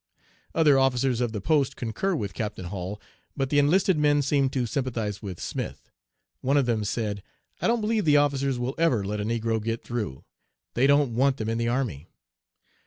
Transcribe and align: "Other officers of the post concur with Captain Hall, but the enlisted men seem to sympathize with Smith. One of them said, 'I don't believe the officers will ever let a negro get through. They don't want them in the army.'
"Other 0.55 0.79
officers 0.79 1.21
of 1.21 1.31
the 1.31 1.41
post 1.41 1.75
concur 1.75 2.15
with 2.15 2.33
Captain 2.33 2.65
Hall, 2.65 2.99
but 3.37 3.51
the 3.51 3.59
enlisted 3.59 3.99
men 3.99 4.23
seem 4.23 4.49
to 4.49 4.65
sympathize 4.65 5.21
with 5.21 5.39
Smith. 5.39 5.91
One 6.41 6.57
of 6.57 6.65
them 6.65 6.83
said, 6.83 7.21
'I 7.61 7.67
don't 7.67 7.81
believe 7.81 8.05
the 8.05 8.17
officers 8.17 8.57
will 8.57 8.73
ever 8.79 9.05
let 9.05 9.21
a 9.21 9.25
negro 9.25 9.63
get 9.63 9.83
through. 9.83 10.23
They 10.73 10.87
don't 10.87 11.13
want 11.13 11.37
them 11.37 11.49
in 11.49 11.59
the 11.59 11.67
army.' 11.67 12.07